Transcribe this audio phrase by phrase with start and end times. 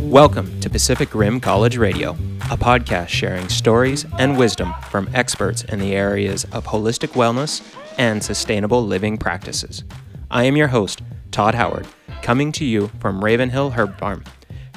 [0.00, 2.12] Welcome to Pacific Rim College Radio,
[2.50, 7.62] a podcast sharing stories and wisdom from experts in the areas of holistic wellness
[7.98, 9.84] and sustainable living practices.
[10.30, 11.86] I am your host, Todd Howard,
[12.22, 14.24] coming to you from Ravenhill Herb Farm,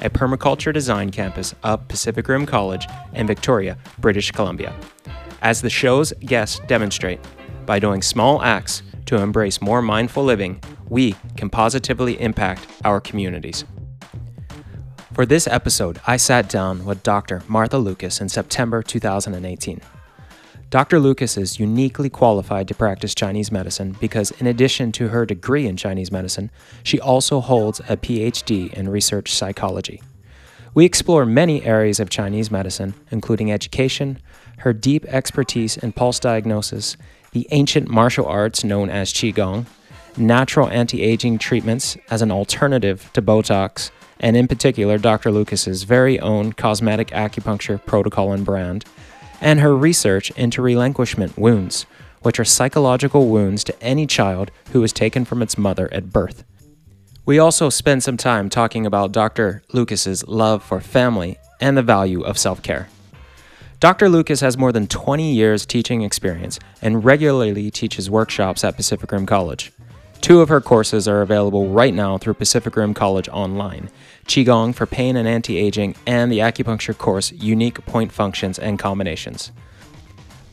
[0.02, 4.74] a permaculture design campus of Pacific Rim College in Victoria, British Columbia.
[5.40, 7.20] As the show's guests demonstrate,
[7.64, 13.64] by doing small acts to embrace more mindful living, we can positively impact our communities.
[15.14, 17.42] For this episode, I sat down with Dr.
[17.48, 19.80] Martha Lucas in September 2018.
[20.70, 21.00] Dr.
[21.00, 25.78] Lucas is uniquely qualified to practice Chinese medicine because, in addition to her degree in
[25.78, 26.50] Chinese medicine,
[26.82, 30.02] she also holds a PhD in research psychology.
[30.74, 34.18] We explore many areas of Chinese medicine, including education,
[34.58, 36.98] her deep expertise in pulse diagnosis,
[37.32, 39.66] the ancient martial arts known as Qigong,
[40.16, 45.30] natural anti aging treatments as an alternative to Botox, and in particular, Dr.
[45.30, 48.84] Lucas's very own cosmetic acupuncture protocol and brand,
[49.40, 51.86] and her research into relinquishment wounds,
[52.22, 56.44] which are psychological wounds to any child who is taken from its mother at birth.
[57.24, 59.62] We also spend some time talking about Dr.
[59.72, 62.88] Lucas's love for family and the value of self care.
[63.80, 64.08] Dr.
[64.08, 69.24] Lucas has more than 20 years teaching experience and regularly teaches workshops at Pacific Rim
[69.24, 69.70] College.
[70.20, 73.88] Two of her courses are available right now through Pacific Rim College online
[74.26, 79.52] Qigong for pain and anti aging, and the acupuncture course Unique Point Functions and Combinations.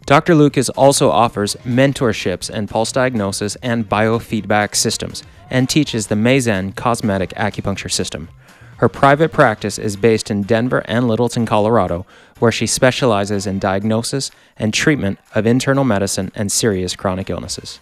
[0.06, 0.36] Dr.
[0.36, 6.74] Lucas also offers mentorships in pulse diagnosis and biofeedback systems and teaches the Mei Zen
[6.74, 8.30] cosmetic acupuncture system.
[8.78, 12.06] Her private practice is based in Denver and Littleton, Colorado,
[12.40, 17.80] where she specializes in diagnosis and treatment of internal medicine and serious chronic illnesses.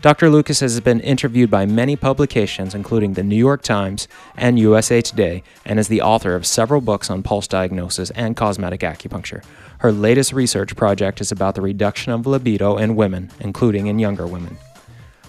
[0.00, 0.28] Dr.
[0.28, 5.42] Lucas has been interviewed by many publications, including the New York Times and USA Today,
[5.64, 9.42] and is the author of several books on pulse diagnosis and cosmetic acupuncture.
[9.78, 14.26] Her latest research project is about the reduction of libido in women, including in younger
[14.26, 14.58] women.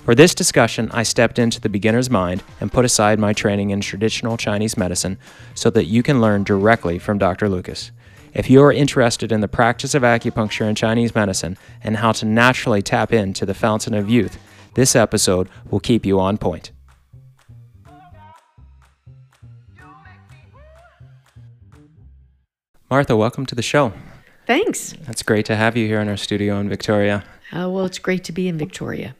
[0.03, 3.79] For this discussion, I stepped into the beginner's mind and put aside my training in
[3.79, 5.17] traditional Chinese medicine
[5.53, 7.47] so that you can learn directly from Dr.
[7.47, 7.91] Lucas.
[8.35, 12.25] If you are interested in the practice of acupuncture and Chinese medicine and how to
[12.25, 14.37] naturally tap into the fountain of youth,
[14.73, 16.73] this episode will keep you on point.
[22.89, 23.93] Martha, welcome to the show.
[24.45, 24.93] Thanks.
[25.07, 27.23] It's great to have you here in our studio in Victoria.
[27.53, 29.15] Uh, well, it's great to be in Victoria.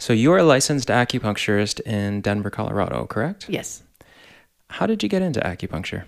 [0.00, 3.48] So, you're a licensed acupuncturist in Denver, Colorado, correct?
[3.48, 3.84] Yes.
[4.70, 6.04] How did you get into acupuncture?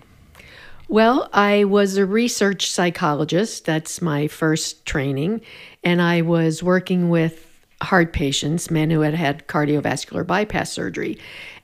[0.87, 3.65] Well, I was a research psychologist.
[3.65, 5.41] That's my first training.
[5.83, 7.49] And I was working with
[7.81, 11.17] heart patients, men who had had cardiovascular bypass surgery.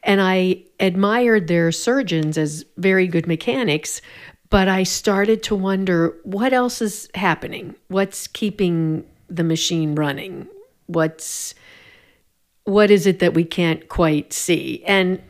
[0.04, 4.02] And I admired their surgeons as very good mechanics,
[4.50, 7.76] but I started to wonder what else is happening?
[7.88, 10.48] What's keeping the machine running?
[10.88, 11.54] What's
[12.64, 14.84] what is it that we can't quite see?
[14.86, 15.22] And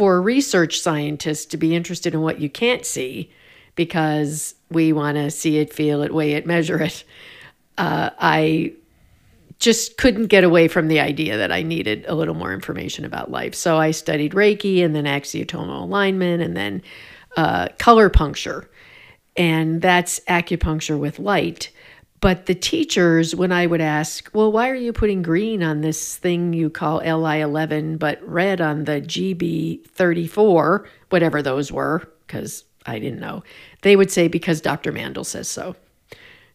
[0.00, 3.30] for research scientists to be interested in what you can't see
[3.74, 7.04] because we want to see it, feel it, weigh it, measure it.
[7.76, 8.72] Uh, I
[9.58, 13.30] just couldn't get away from the idea that I needed a little more information about
[13.30, 13.54] life.
[13.54, 16.80] So I studied Reiki and then axiatonal alignment and then
[17.36, 18.70] uh, color puncture.
[19.36, 21.70] And that's acupuncture with light.
[22.20, 26.16] But the teachers, when I would ask, well, why are you putting green on this
[26.16, 32.64] thing you call LI 11, but red on the GB 34, whatever those were, because
[32.84, 33.42] I didn't know,
[33.82, 34.92] they would say, because Dr.
[34.92, 35.76] Mandel says so.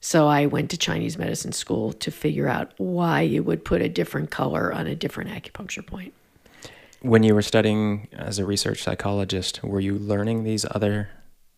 [0.02, 3.90] So I went to Chinese medicine school to figure out why you would put a
[3.90, 6.14] different color on a different acupuncture point.
[7.02, 11.10] When you were studying as a research psychologist, were you learning these other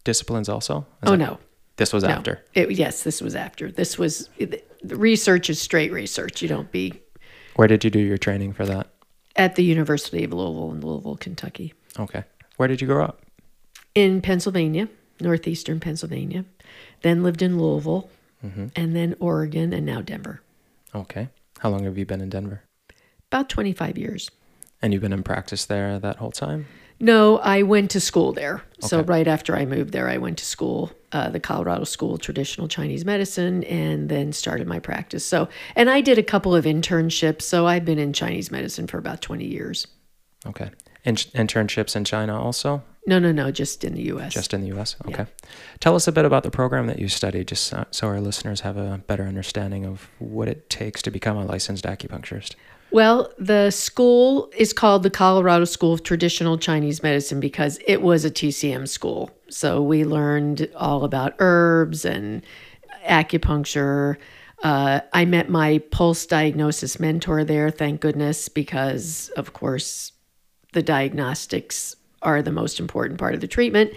[0.06, 0.80] disciplines also?
[1.04, 1.40] Is oh, that, no.
[1.78, 2.10] This was no.
[2.10, 2.44] after?
[2.54, 3.72] It, yes, this was after.
[3.72, 6.42] This was the research is straight research.
[6.42, 7.02] You don't be.
[7.56, 8.88] Where did you do your training for that?
[9.36, 11.74] At the University of Louisville in Louisville, Kentucky.
[12.00, 12.24] Okay.
[12.58, 13.22] Where did you grow up?
[13.96, 16.46] In Pennsylvania, northeastern Pennsylvania.
[17.02, 18.10] Then lived in Louisville
[18.44, 18.68] mm-hmm.
[18.76, 20.42] and then Oregon, and now Denver.
[20.94, 21.30] Okay.
[21.60, 22.64] How long have you been in Denver?
[23.32, 24.30] About 25 years.
[24.82, 26.68] And you've been in practice there that whole time?
[27.00, 28.56] No, I went to school there.
[28.56, 28.88] Okay.
[28.88, 32.22] So right after I moved there, I went to school, uh, the Colorado School of
[32.22, 35.26] Traditional Chinese Medicine, and then started my practice.
[35.26, 37.44] So, and I did a couple of internships.
[37.44, 39.88] So I've been in Chinese medicine for about 20 years.
[40.46, 40.72] Okay.
[41.04, 42.84] In- internships in China also?
[43.06, 44.34] No, no, no, just in the U.S.
[44.34, 44.98] Just in the U.S.
[45.08, 45.24] Okay.
[45.24, 45.50] Yeah.
[45.80, 48.76] Tell us a bit about the program that you studied, just so our listeners have
[48.76, 52.56] a better understanding of what it takes to become a licensed acupuncturist.
[52.92, 58.24] Well, the school is called the Colorado School of Traditional Chinese Medicine because it was
[58.24, 59.30] a TCM school.
[59.50, 62.44] So we learned all about herbs and
[63.06, 64.18] acupuncture.
[64.64, 70.14] Uh, I met my pulse diagnosis mentor there, thank goodness, because of course
[70.74, 73.92] the diagnostics are the most important part of the treatment.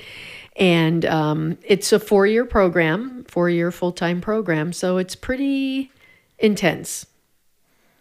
[0.56, 4.72] And um, it's a four year program, four year full time program.
[4.72, 5.90] So it's pretty
[6.38, 7.06] intense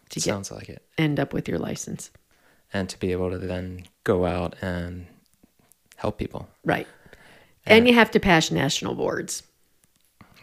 [0.09, 0.83] to get, Sounds like it.
[0.97, 2.11] end up with your license.
[2.73, 5.07] And to be able to then go out and
[5.95, 6.47] help people.
[6.63, 6.87] Right.
[7.65, 9.43] And you have to pass national boards.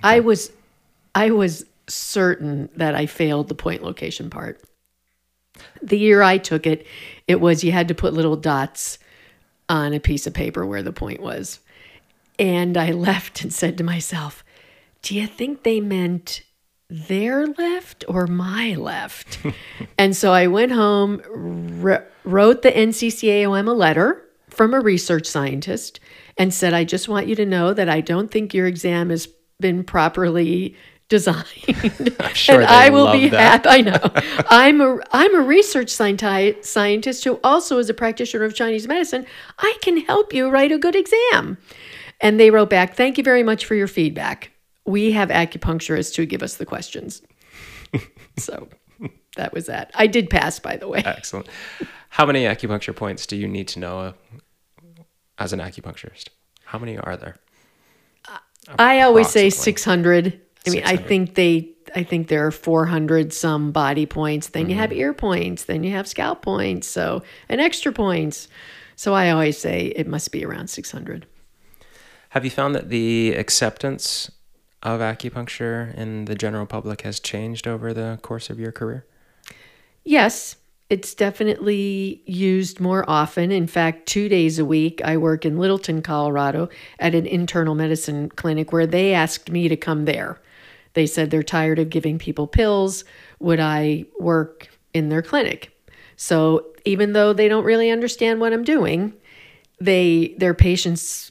[0.02, 0.50] I was
[1.14, 4.60] I was certain that I failed the point location part.
[5.82, 6.86] The year I took it,
[7.26, 8.98] it was you had to put little dots
[9.68, 11.60] on a piece of paper where the point was.
[12.38, 14.44] And I left and said to myself,
[15.02, 16.42] Do you think they meant
[16.88, 19.38] their left or my left?
[19.98, 21.20] and so I went home,
[21.80, 26.00] wr- wrote the NCCAOM a letter from a research scientist,
[26.38, 29.28] and said, I just want you to know that I don't think your exam has
[29.60, 30.76] been properly
[31.08, 31.44] designed.
[32.34, 33.64] sure and I will love be that.
[33.64, 33.68] happy.
[33.68, 34.44] I know.
[34.50, 39.24] I'm a I'm a research scienti- scientist who also is a practitioner of Chinese medicine.
[39.58, 41.58] I can help you write a good exam.
[42.20, 44.50] And they wrote back, "Thank you very much for your feedback.
[44.86, 47.22] We have acupuncturists who give us the questions."
[48.36, 48.68] so
[49.36, 49.90] that was that.
[49.94, 51.02] I did pass, by the way.
[51.04, 51.48] Excellent.
[52.10, 54.12] How many acupuncture points do you need to know uh,
[55.38, 56.28] as an acupuncturist?
[56.64, 57.36] How many are there?
[58.78, 60.40] I always say 600.
[60.66, 64.48] I mean, I think they I think there are 400 some body points.
[64.48, 64.98] Then you have Mm-hmm.
[64.98, 68.48] ear points, then you have scalp points, so and extra points.
[68.96, 71.26] So I always say it must be around 600.
[72.30, 74.30] Have you found that the acceptance
[74.86, 79.04] of acupuncture in the general public has changed over the course of your career?
[80.04, 80.56] Yes,
[80.88, 83.50] it's definitely used more often.
[83.50, 86.68] In fact, two days a week, I work in Littleton, Colorado
[87.00, 90.40] at an internal medicine clinic where they asked me to come there.
[90.94, 93.04] They said they're tired of giving people pills.
[93.40, 95.72] Would I work in their clinic?
[96.16, 99.12] So even though they don't really understand what I'm doing,
[99.80, 101.30] they their patients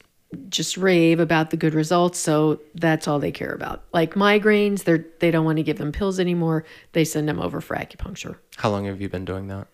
[0.50, 5.06] just rave about the good results so that's all they care about like migraines they're
[5.20, 8.70] they don't want to give them pills anymore they send them over for acupuncture How
[8.70, 9.68] long have you been doing that?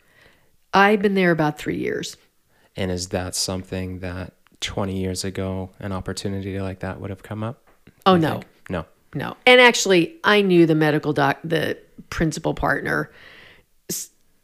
[0.74, 2.18] I've been there about three years.
[2.76, 7.44] And is that something that 20 years ago, an opportunity like that would have come
[7.44, 7.68] up?
[8.06, 8.46] Oh, no, think?
[8.70, 8.86] No.
[9.14, 9.38] no.
[9.46, 11.78] And actually, I knew the medical doc, the
[12.10, 13.12] principal partner.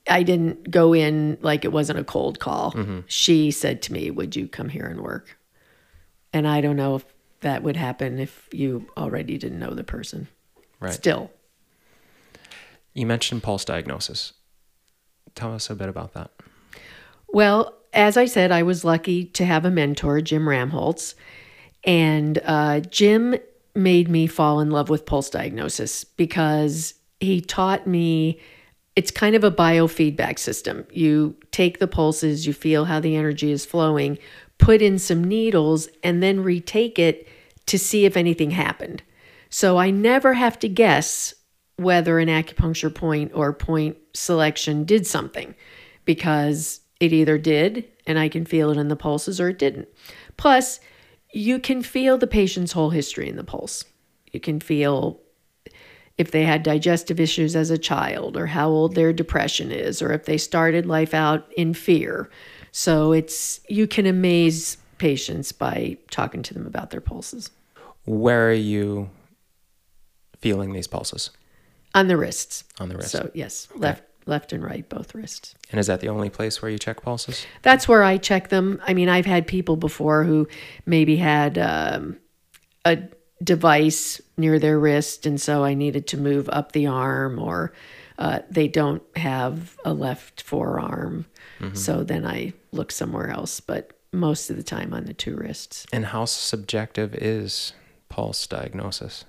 [0.10, 2.72] I didn't go in like it wasn't a cold call.
[2.72, 3.00] Mm-hmm.
[3.08, 5.37] She said to me, Would you come here and work?
[6.34, 7.06] And I don't know if
[7.42, 10.28] that would happen if you already didn't know the person.
[10.80, 10.94] Right.
[10.94, 11.32] Still,
[12.94, 14.34] You mentioned pulse diagnosis.
[15.36, 16.32] Tell us a bit about that.
[17.28, 21.16] Well, as I said, I was lucky to have a mentor, Jim Ramholz.
[21.84, 23.36] And uh, Jim
[23.76, 28.40] made me fall in love with pulse diagnosis because he taught me
[28.96, 30.86] it's kind of a biofeedback system.
[30.92, 34.18] You take the pulses, you feel how the energy is flowing,
[34.58, 37.28] put in some needles, and then retake it
[37.68, 39.04] to see if anything happened.
[39.50, 41.34] So I never have to guess
[41.78, 45.54] whether an acupuncture point or point selection did something
[46.06, 49.88] because it either did and I can feel it in the pulses or it didn't.
[50.38, 50.80] Plus,
[51.34, 53.84] you can feel the patient's whole history in the pulse.
[54.32, 55.20] You can feel
[56.18, 60.12] if they had digestive issues as a child or how old their depression is or
[60.14, 62.30] if they started life out in fear.
[62.78, 67.50] So it's you can amaze patients by talking to them about their pulses
[68.06, 69.10] Where are you
[70.42, 71.32] feeling these pulses?
[71.96, 72.66] on the wrists.
[72.80, 73.14] On the wrists.
[73.14, 75.56] So yes, left left and right both wrists.
[75.72, 77.48] And is that the only place where you check pulses?
[77.64, 78.80] That's where I check them.
[78.88, 80.48] I mean, I've had people before who
[80.86, 82.20] maybe had um,
[82.86, 83.00] a
[83.44, 87.74] device near their wrist, and so I needed to move up the arm, or
[88.18, 91.26] uh, they don't have a left forearm.
[91.74, 95.86] So then I look somewhere else, but most of the time on the two wrists.
[95.92, 97.74] And how subjective is
[98.10, 99.26] pulse diagnosis?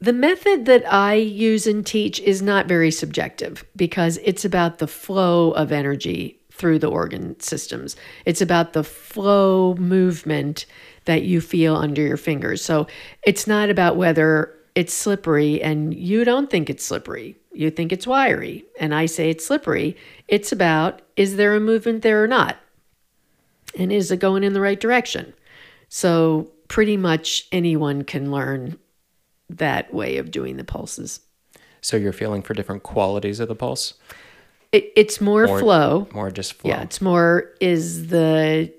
[0.00, 4.88] The method that I use and teach is not very subjective because it's about the
[4.88, 7.96] flow of energy through the organ systems.
[8.26, 10.66] It's about the flow movement
[11.04, 12.62] that you feel under your fingers.
[12.62, 12.86] So
[13.22, 17.36] it's not about whether it's slippery and you don't think it's slippery.
[17.52, 19.96] You think it's wiry and I say it's slippery.
[20.28, 22.56] It's about is there a movement there or not?
[23.78, 25.32] And is it going in the right direction?
[25.88, 28.78] So pretty much anyone can learn
[29.48, 31.20] that way of doing the pulses.
[31.80, 33.94] So you're feeling for different qualities of the pulse?
[34.72, 36.08] It, it's more Or- flow.
[36.12, 36.70] More just flow.
[36.70, 38.72] Yeah, it's more is the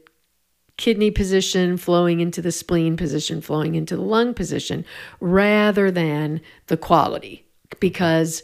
[0.78, 4.86] kidney position flowing into the spleen position, flowing into the lung position,
[5.20, 7.46] rather than the quality.
[7.80, 8.44] Because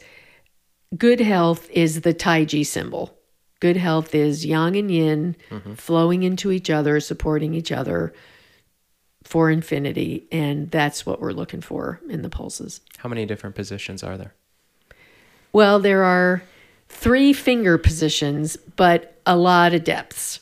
[0.98, 3.17] good health is the Taiji symbol.
[3.60, 5.74] Good health is yang and yin mm-hmm.
[5.74, 8.13] flowing into each other, supporting each other
[9.24, 10.27] for infinity.
[10.31, 12.81] And that's what we're looking for in the pulses.
[12.98, 14.34] How many different positions are there?
[15.51, 16.43] Well, there are
[16.88, 20.41] three finger positions, but a lot of depths.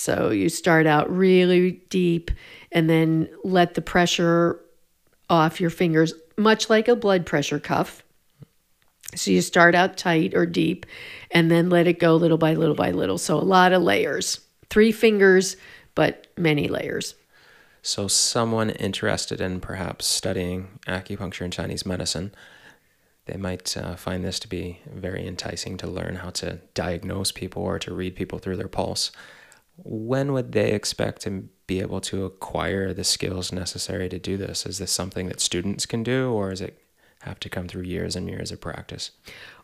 [0.00, 2.30] So you start out really deep
[2.72, 4.58] and then let the pressure
[5.28, 8.02] off your fingers, much like a blood pressure cuff.
[9.14, 10.86] So you start out tight or deep
[11.30, 13.18] and then let it go little by little by little.
[13.18, 14.40] So a lot of layers.
[14.70, 15.58] Three fingers,
[15.94, 17.14] but many layers.
[17.82, 22.32] So, someone interested in perhaps studying acupuncture and Chinese medicine,
[23.24, 27.62] they might uh, find this to be very enticing to learn how to diagnose people
[27.62, 29.10] or to read people through their pulse.
[29.84, 34.66] When would they expect to be able to acquire the skills necessary to do this?
[34.66, 36.82] Is this something that students can do, or does it
[37.22, 39.10] have to come through years and years of practice?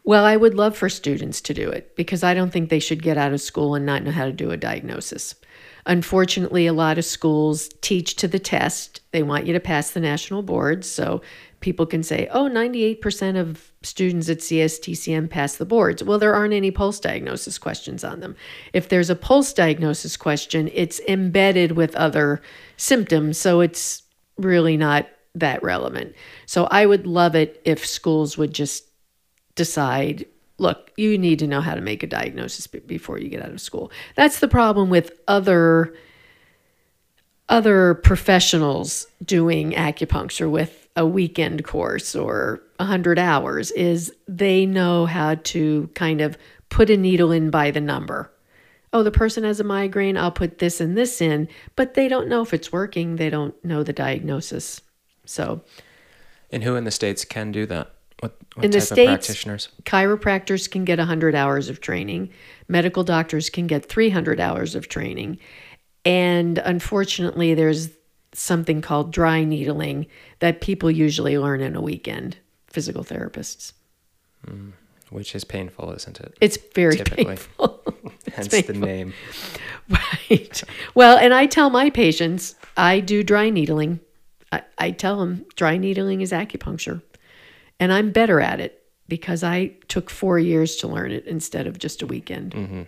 [0.05, 3.03] Well, I would love for students to do it because I don't think they should
[3.03, 5.35] get out of school and not know how to do a diagnosis.
[5.87, 9.01] Unfortunately, a lot of schools teach to the test.
[9.13, 10.89] They want you to pass the national boards.
[10.89, 11.23] So
[11.61, 16.03] people can say, oh, 98% of students at CSTCM pass the boards.
[16.03, 18.37] Well, there aren't any pulse diagnosis questions on them.
[18.73, 22.43] If there's a pulse diagnosis question, it's embedded with other
[22.77, 23.39] symptoms.
[23.39, 24.03] So it's
[24.37, 26.15] really not that relevant.
[26.47, 28.85] So I would love it if schools would just
[29.55, 30.27] decide
[30.59, 33.61] look, you need to know how to make a diagnosis before you get out of
[33.61, 33.91] school.
[34.15, 35.95] That's the problem with other
[37.49, 45.35] other professionals doing acupuncture with a weekend course or 100 hours is they know how
[45.35, 46.37] to kind of
[46.71, 48.33] put a needle in by the number.
[48.93, 52.29] Oh, the person has a migraine, I'll put this and this in, but they don't
[52.29, 53.17] know if it's working.
[53.17, 54.81] They don't know the diagnosis.
[55.27, 55.63] So,
[56.51, 57.91] And who in the States can do that?
[58.21, 59.69] What, what In the States- practitioners?
[59.83, 62.31] chiropractors can get 100 hours of training,
[62.69, 65.39] medical doctors can get 300 hours of training.
[66.07, 67.91] And unfortunately, there's
[68.39, 70.07] something called dry needling
[70.41, 73.73] that people usually learn in a weekend, physical therapists.
[74.45, 74.71] Hmm.
[75.11, 76.37] Which is painful, isn't it?
[76.41, 77.25] It's very Typically.
[77.25, 77.83] painful.
[78.35, 79.15] Hence the name.
[79.89, 80.63] right.
[80.95, 84.01] Well, and I tell my patients, I do dry needling.
[84.51, 87.03] I, I tell them dry needling is acupuncture.
[87.79, 91.79] And I'm better at it because I took four years to learn it instead of
[91.79, 92.53] just a weekend.
[92.53, 92.83] Mm-hmm.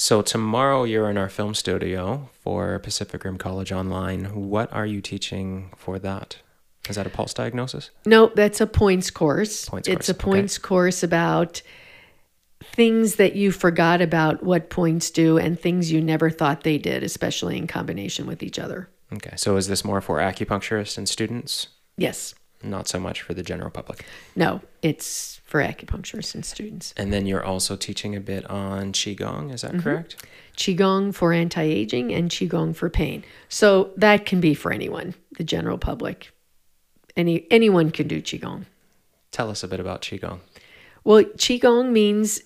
[0.00, 4.26] So tomorrow you're in our film studio for Pacific Rim College Online.
[4.48, 6.36] What are you teaching for that?
[6.88, 7.90] Is that a pulse diagnosis?
[8.06, 9.68] No, that's a points course.
[9.68, 10.22] Points it's course, a okay.
[10.22, 11.62] points course about
[12.62, 17.02] things that you forgot about what points do and things you never thought they did,
[17.02, 18.88] especially in combination with each other.
[19.12, 19.34] Okay.
[19.34, 21.66] So is this more for acupuncturists and students?
[21.96, 22.36] Yes.
[22.62, 24.04] Not so much for the general public.
[24.36, 26.94] No, it's for acupuncturists and students.
[26.96, 29.80] And then you're also teaching a bit on Qigong, is that Mm-hmm.
[29.80, 30.16] correct?
[30.56, 33.24] Qigong for anti aging and Qigong for pain.
[33.48, 36.32] So that can be for anyone, the general public.
[37.16, 38.64] Any anyone can do Qigong.
[39.30, 40.40] Tell us a bit about Qigong.
[41.04, 42.40] Well, Qigong means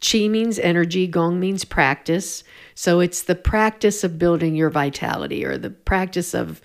[0.00, 2.42] Qi means energy, Gong means practice.
[2.74, 6.60] So it's the practice of building your vitality or the practice of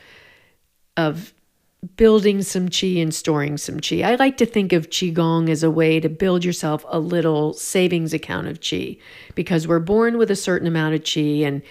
[0.98, 1.34] of
[1.98, 4.04] building some qi and storing some qi.
[4.04, 8.14] I like to think of qigong as a way to build yourself a little savings
[8.14, 9.00] account of qi
[9.36, 11.62] because we're born with a certain amount of qi and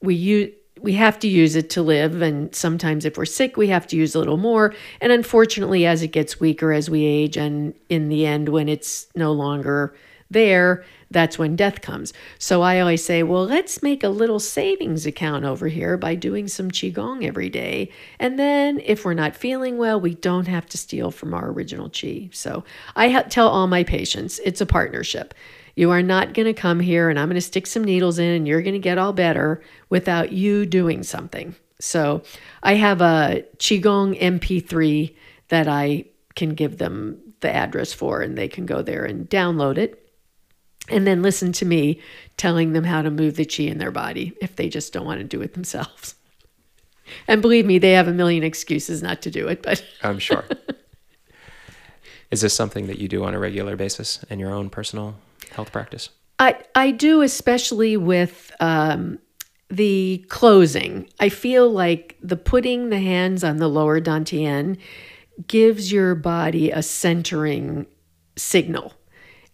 [0.00, 3.68] we use we have to use it to live and sometimes if we're sick we
[3.68, 7.36] have to use a little more and unfortunately as it gets weaker as we age
[7.36, 9.96] and in the end when it's no longer
[10.30, 12.12] there that's when death comes.
[12.38, 16.48] So i always say well let's make a little savings account over here by doing
[16.48, 17.90] some qigong every day.
[18.18, 21.88] And then if we're not feeling well we don't have to steal from our original
[21.88, 22.34] qi.
[22.34, 25.34] So i ha- tell all my patients it's a partnership.
[25.76, 28.30] You are not going to come here and I'm going to stick some needles in
[28.30, 31.54] and you're going to get all better without you doing something.
[31.78, 32.22] So
[32.62, 35.14] I have a Qigong MP3
[35.48, 39.76] that I can give them the address for and they can go there and download
[39.76, 40.05] it
[40.88, 42.00] and then listen to me
[42.36, 45.20] telling them how to move the Qi in their body if they just don't want
[45.20, 46.14] to do it themselves.
[47.28, 50.44] And believe me, they have a million excuses not to do it, but I'm sure.
[52.30, 55.16] is this something that you do on a regular basis in your own personal
[55.52, 56.10] health practice?
[56.38, 59.18] I I do, especially with um,
[59.70, 61.08] the closing.
[61.18, 64.78] I feel like the putting the hands on the lower dantian
[65.46, 67.86] gives your body a centering
[68.36, 68.92] signal.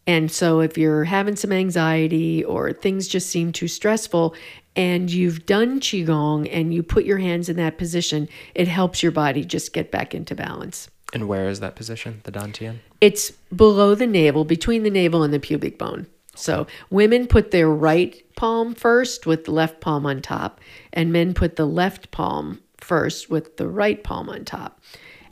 [0.06, 4.34] And so, if you're having some anxiety or things just seem too stressful,
[4.74, 9.12] and you've done Qigong and you put your hands in that position, it helps your
[9.12, 10.88] body just get back into balance.
[11.12, 12.78] And where is that position, the Dantian?
[13.00, 16.06] It's below the navel, between the navel and the pubic bone.
[16.34, 20.60] So women put their right palm first with the left palm on top,
[20.92, 24.80] and men put the left palm first with the right palm on top.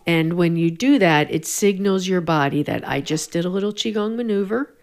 [0.06, 3.72] And when you do that, it signals your body that I just did a little
[3.72, 4.74] Qigong maneuver.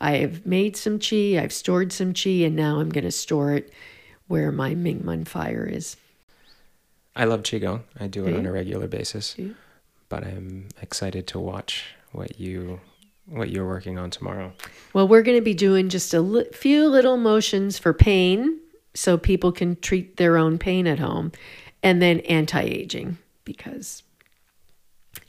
[0.00, 3.52] I have made some Qi, I've stored some Qi, and now I'm going to store
[3.54, 3.72] it
[4.26, 5.96] where my Mingmen fire is.
[7.16, 7.82] I love Qigong.
[7.98, 8.38] I do it Yeah.
[8.38, 9.34] on a regular basis.
[9.38, 9.50] Yeah.
[10.08, 12.80] But I'm excited to watch what you
[13.26, 14.52] what you're working on tomorrow.
[14.92, 18.60] Well, we're going to be doing just a li- few little motions for pain
[18.92, 21.32] so people can treat their own pain at home,
[21.82, 23.16] and then anti aging
[23.46, 24.02] because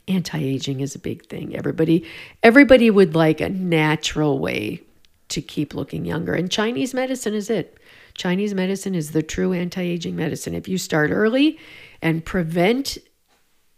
[0.08, 1.56] anti aging is a big thing.
[1.56, 2.04] Everybody,
[2.42, 4.82] everybody would like a natural way
[5.28, 7.78] to keep looking younger, and Chinese medicine is it.
[8.14, 10.54] Chinese medicine is the true anti aging medicine.
[10.54, 11.58] If you start early
[12.00, 12.98] and prevent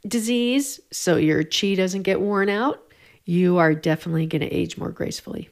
[0.07, 2.83] disease so your chi doesn't get worn out,
[3.25, 5.51] you are definitely going to age more gracefully.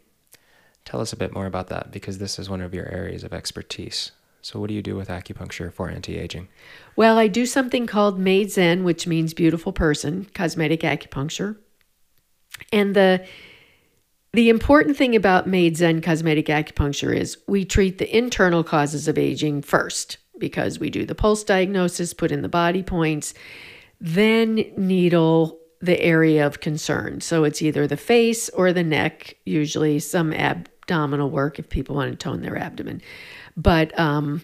[0.85, 3.33] Tell us a bit more about that because this is one of your areas of
[3.33, 4.13] expertise.
[4.47, 6.47] So what do you do with acupuncture for anti-aging?
[6.95, 11.57] Well, I do something called Mei Zen, which means beautiful person, cosmetic acupuncture.
[12.73, 13.27] And the
[14.33, 19.19] the important thing about Mei Zen cosmetic acupuncture is we treat the internal causes of
[19.19, 23.35] aging first because we do the pulse diagnosis, put in the body points,
[24.01, 27.21] then needle the area of concern.
[27.21, 32.13] So it's either the face or the neck, usually some abdominal work if people want
[32.13, 33.03] to tone their abdomen.
[33.57, 34.43] But um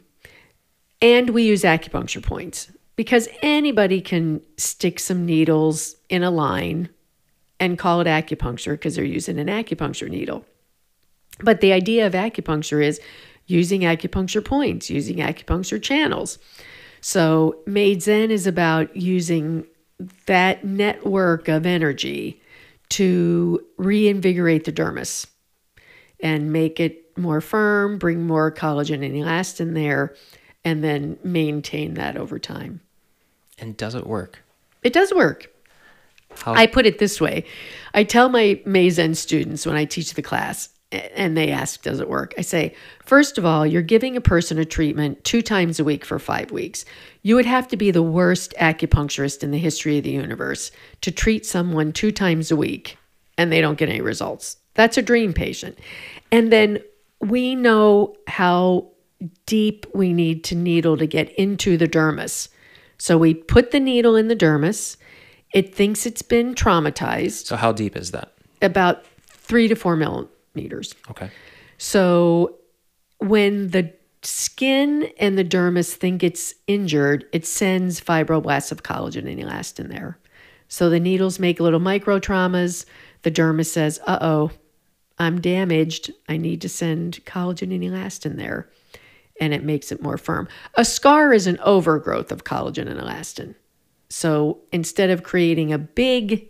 [1.01, 6.89] and we use acupuncture points because anybody can stick some needles in a line
[7.59, 10.45] and call it acupuncture because they're using an acupuncture needle.
[11.41, 13.01] But the idea of acupuncture is
[13.47, 16.39] using acupuncture points, using acupuncture channels.
[17.01, 19.67] So, Mei Zen is about using
[20.27, 22.41] that network of energy
[22.91, 25.27] to reinvigorate the dermis
[26.21, 30.15] and make it more firm, bring more collagen and elastin there,
[30.65, 32.81] and then maintain that over time.
[33.59, 34.43] And does it work?
[34.83, 35.49] It does work.
[36.37, 37.45] How I put it this way
[37.93, 42.01] I tell my Mei Zen students when I teach the class, and they ask, Does
[42.01, 42.35] it work?
[42.39, 46.05] I say, First of all, you're giving a person a treatment two times a week
[46.05, 46.85] for five weeks.
[47.23, 50.71] You would have to be the worst acupuncturist in the history of the universe
[51.03, 52.99] to treat someone two times a week
[53.39, 54.57] and they don't get any results.
[54.75, 55.79] That's a dream patient.
[56.31, 56.79] And then
[57.23, 58.89] we know how
[59.47, 62.49] deep we need to needle to get into the dermis.
[62.99, 64.97] So we put the needle in the dermis.
[65.55, 68.33] It thinks it's been traumatized so how deep is that?
[68.61, 70.95] about three to four millimeters.
[71.11, 71.31] Okay.
[71.79, 72.59] So
[73.19, 79.41] when the skin and the dermis think it's injured, it sends fibroblasts of collagen and
[79.41, 80.19] elastin there.
[80.69, 82.87] So the needles make little micro traumas.
[83.23, 84.51] The dermis says, uh oh,
[85.23, 86.13] I'm damaged.
[86.29, 88.69] I need to send collagen and elastin there.
[89.41, 90.49] And it makes it more firm.
[90.75, 93.55] A scar is an overgrowth of collagen and elastin.
[94.09, 96.49] So instead of creating a big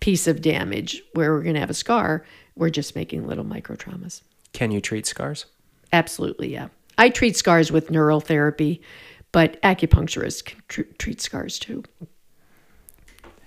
[0.00, 3.74] piece of damage where we're going to have a scar, we're just making little micro
[3.74, 4.20] traumas.
[4.52, 5.46] Can you treat scars?
[5.90, 6.68] Absolutely, yeah.
[6.98, 8.82] I treat scars with neural therapy,
[9.32, 11.84] but acupuncturists can tr- treat scars too.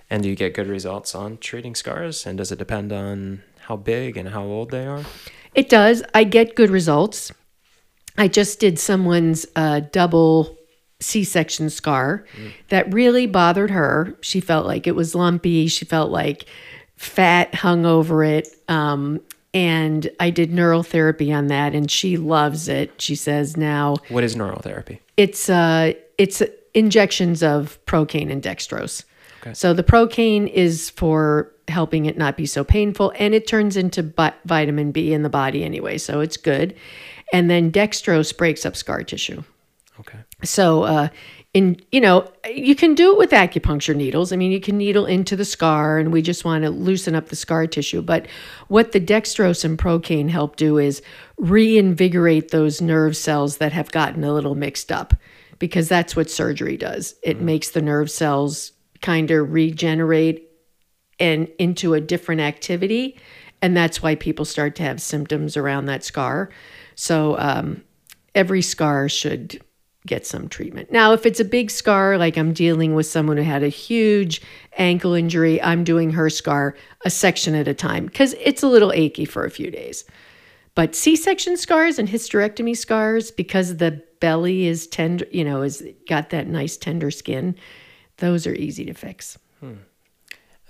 [0.10, 2.26] And do you get good results on treating scars?
[2.26, 5.04] And does it depend on how big and how old they are?
[5.56, 6.04] It does.
[6.14, 7.32] I get good results.
[8.18, 10.56] I just did someone's uh, double
[11.00, 12.26] C section scar
[12.70, 14.16] that really bothered her.
[14.22, 15.68] She felt like it was lumpy.
[15.68, 16.46] She felt like
[16.96, 18.48] fat hung over it.
[18.68, 19.20] Um,
[19.54, 23.00] and I did neural therapy on that, and she loves it.
[23.02, 25.00] She says now What is neurotherapy?
[25.18, 26.42] it's uh it's
[26.74, 29.04] injections of procaine and dextrose.
[29.42, 29.54] Okay.
[29.54, 34.04] So the procaine is for helping it not be so painful, and it turns into
[34.04, 36.76] bi- vitamin B in the body anyway, so it's good.
[37.32, 39.44] And then dextrose breaks up scar tissue.
[40.00, 40.20] Okay.
[40.44, 41.08] So, uh,
[41.54, 44.34] in you know, you can do it with acupuncture needles.
[44.34, 47.30] I mean, you can needle into the scar, and we just want to loosen up
[47.30, 48.02] the scar tissue.
[48.02, 48.28] But
[48.68, 51.02] what the dextrose and procaine help do is
[51.38, 55.14] reinvigorate those nerve cells that have gotten a little mixed up,
[55.60, 57.16] because that's what surgery does.
[57.22, 58.72] It makes the nerve cells
[59.02, 60.50] kind of regenerate
[61.20, 63.18] and into a different activity,
[63.62, 66.50] and that's why people start to have symptoms around that scar.
[66.96, 67.84] So, um,
[68.36, 69.62] every scar should
[70.06, 70.92] get some treatment.
[70.92, 74.42] Now, if it's a big scar, like I'm dealing with someone who had a huge
[74.78, 78.92] ankle injury, I'm doing her scar a section at a time because it's a little
[78.92, 80.04] achy for a few days.
[80.76, 86.32] But C-section scars and hysterectomy scars, because the belly is tender, you know, is got
[86.32, 87.56] that nice tender skin,
[88.18, 89.38] those are easy to fix.
[89.62, 89.93] Are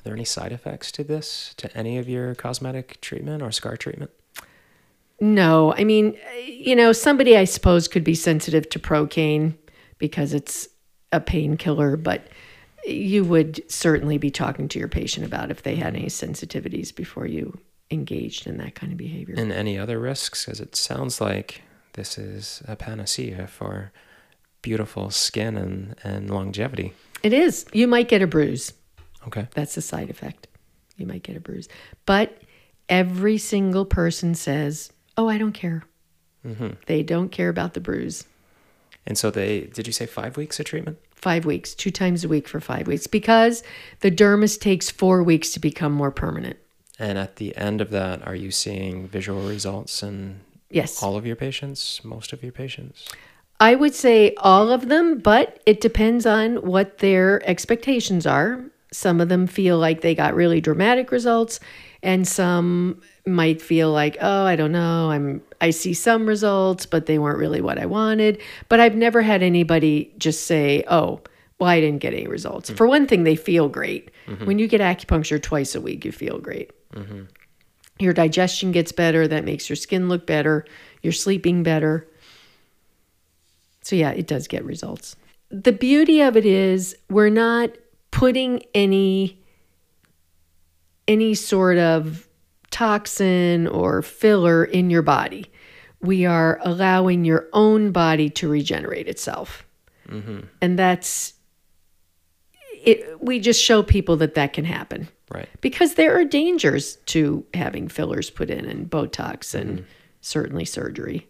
[0.03, 4.11] there any side effects to this, to any of your cosmetic treatment or scar treatment?
[5.19, 9.55] No, I mean, you know, somebody I suppose could be sensitive to procaine
[9.97, 10.67] because it's
[11.11, 12.27] a painkiller, but
[12.85, 17.25] you would certainly be talking to your patient about if they had any sensitivities before
[17.25, 17.57] you
[17.91, 19.35] engaged in that kind of behavior.
[19.37, 20.45] And any other risks?
[20.45, 21.61] Because it sounds like
[21.93, 23.91] this is a panacea for
[24.61, 26.93] beautiful skin and, and longevity.
[27.21, 27.65] It is.
[27.71, 28.73] You might get a bruise.
[29.27, 29.47] Okay.
[29.53, 30.47] That's a side effect.
[30.97, 31.67] You might get a bruise.
[32.05, 32.41] But
[32.89, 35.83] every single person says, Oh, I don't care.
[36.45, 36.71] Mm-hmm.
[36.87, 38.25] They don't care about the bruise.
[39.05, 40.97] And so they, did you say five weeks of treatment?
[41.13, 43.63] Five weeks, two times a week for five weeks, because
[44.01, 46.57] the dermis takes four weeks to become more permanent.
[46.99, 51.01] And at the end of that, are you seeing visual results in Yes.
[51.01, 53.07] all of your patients, most of your patients?
[53.59, 58.65] I would say all of them, but it depends on what their expectations are.
[58.93, 61.59] Some of them feel like they got really dramatic results,
[62.01, 67.05] and some might feel like, oh, I don't know, I'm I see some results, but
[67.05, 68.41] they weren't really what I wanted.
[68.69, 71.21] But I've never had anybody just say, oh,
[71.57, 72.69] well, I didn't get any results.
[72.69, 72.77] Mm-hmm.
[72.77, 74.11] For one thing, they feel great.
[74.27, 74.45] Mm-hmm.
[74.45, 76.71] When you get acupuncture twice a week, you feel great.
[76.91, 77.23] Mm-hmm.
[77.99, 79.27] Your digestion gets better.
[79.27, 80.65] That makes your skin look better.
[81.01, 82.07] You're sleeping better.
[83.81, 85.15] So, yeah, it does get results.
[85.49, 87.69] The beauty of it is we're not
[88.13, 89.39] putting any
[91.07, 92.29] any sort of
[92.69, 95.51] toxin or filler in your body.
[95.99, 99.65] We are allowing your own body to regenerate itself.
[100.07, 100.41] Mm-hmm.
[100.61, 101.33] And that's
[102.83, 105.49] it we just show people that that can happen Right.
[105.61, 109.85] because there are dangers to having fillers put in and botox and mm-hmm.
[110.21, 111.27] certainly surgery.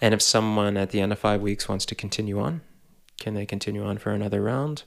[0.00, 2.62] And if someone at the end of five weeks wants to continue on,
[3.20, 4.84] can they continue on for another round?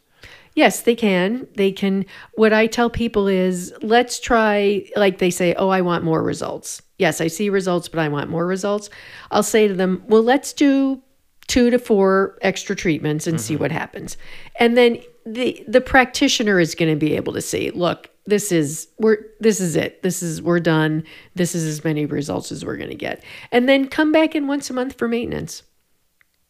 [0.56, 1.48] Yes, they can.
[1.56, 2.06] They can.
[2.36, 6.82] What I tell people is let's try, like they say, oh, I want more results.
[7.00, 8.90] Yes, I see results, but I want more results.
[9.32, 11.02] I'll say to them, well, let's do
[11.48, 13.64] two to four extra treatments and see mm-hmm.
[13.64, 14.16] what happens.
[14.60, 18.88] And then the the practitioner is going to be able to see, look, this is
[19.00, 20.04] we're this is it.
[20.04, 21.04] This is we're done.
[21.36, 23.24] This is as many results as we're going to get.
[23.52, 25.64] And then come back in once a month for maintenance.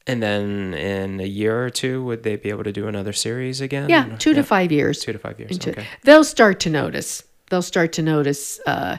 [0.06, 3.62] And then in a year or two, would they be able to do another series
[3.62, 3.90] again?
[3.90, 5.00] Yeah, two to five years.
[5.00, 5.52] Two to five years.
[5.52, 5.88] into okay.
[6.04, 8.98] they'll start to notice they'll start to notice uh,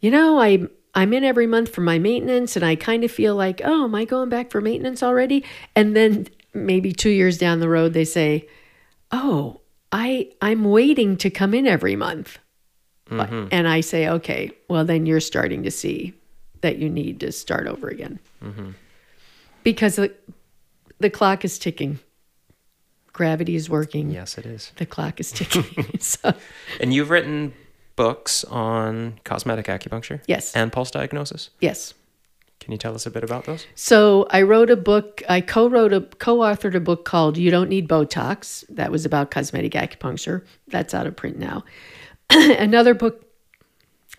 [0.00, 0.62] you know i
[0.94, 3.94] i'm in every month for my maintenance and i kind of feel like oh am
[3.94, 5.42] i going back for maintenance already
[5.74, 8.46] and then maybe two years down the road they say
[9.10, 9.58] oh
[9.90, 12.38] i i'm waiting to come in every month
[13.08, 13.48] But- mm-hmm.
[13.50, 16.12] and i say okay well then you're starting to see
[16.60, 18.70] that you need to start over again mm-hmm.
[19.62, 20.08] because uh,
[20.98, 21.98] the, clock is ticking
[23.12, 24.72] gravity is working Yes, it is.
[24.76, 25.64] the clock is ticking
[26.00, 26.34] so
[26.80, 27.52] And you've written
[27.96, 30.54] books on cosmetic acupuncture Yes.
[30.54, 31.50] and pulse diagnosis.
[31.60, 31.94] Yes.
[32.60, 33.66] Can you tell us a bit about those?
[33.74, 35.22] So I wrote a book.
[35.28, 39.72] I co-wrote a co-authored a book called "You Don't Need Botox." That was about cosmetic
[39.72, 40.44] acupuncture.
[40.68, 41.62] That's out of print now.
[42.30, 43.22] Another book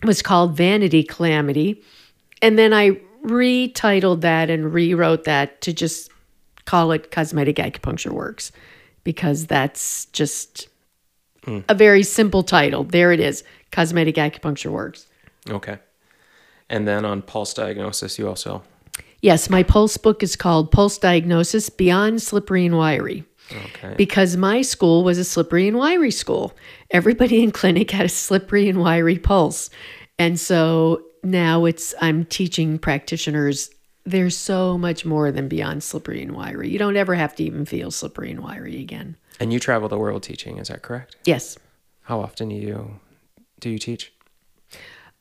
[0.04, 1.82] was called "Vanity Calamity,"
[2.40, 6.08] and then I retitled that and rewrote that to just
[6.66, 8.52] call it "Cosmetic Acupuncture Works,"
[9.02, 10.68] because that's just
[11.46, 12.84] a very simple title.
[12.84, 15.06] There it is: "Cosmetic Acupuncture Works."
[15.48, 15.78] Okay.
[16.68, 18.62] And then on pulse diagnosis, you also.
[19.22, 23.24] Yes, my pulse book is called Pulse Diagnosis Beyond Slippery and Wiry.
[23.50, 23.94] Okay.
[23.96, 26.52] Because my school was a slippery and wiry school.
[26.90, 29.70] Everybody in clinic had a slippery and wiry pulse.
[30.18, 33.70] And so now it's I'm teaching practitioners
[34.06, 36.70] there's so much more than beyond slippery and wiry.
[36.70, 39.16] You don't ever have to even feel slippery and wiry again.
[39.40, 41.16] And you travel the world teaching, is that correct?
[41.24, 41.58] Yes.
[42.02, 43.00] How often do you
[43.60, 44.12] do you teach?